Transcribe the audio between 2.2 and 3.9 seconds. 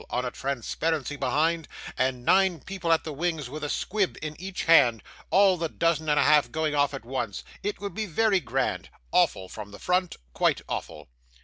nine people at the wings with a